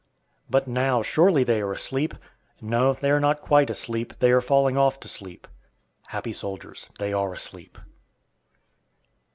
[0.49, 2.15] But now, surely they are asleep!
[2.59, 5.47] No, they are not quite asleep, they are falling off to sleep.
[6.07, 7.77] Happy soldiers, they are asleep.